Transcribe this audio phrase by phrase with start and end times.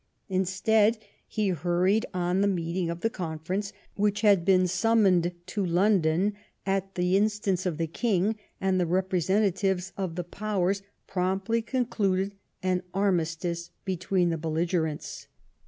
[0.29, 0.97] Instead,
[1.27, 6.33] he hurried on the meeting of the Conference, which had been summoned to London
[6.65, 12.33] at the instance of the King, and the representatives of the Powers promptly concluded
[12.63, 15.27] an armistice between the belligerents.